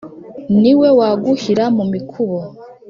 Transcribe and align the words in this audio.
Ni 0.61 0.71
we 0.79 0.87
waguhira 0.99 1.65
mu 1.77 1.83
mikubo, 1.91 2.39